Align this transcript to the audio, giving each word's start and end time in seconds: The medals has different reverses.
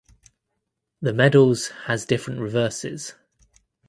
The 1.03 1.13
medals 1.13 1.67
has 1.85 2.07
different 2.07 2.39
reverses. 2.39 3.13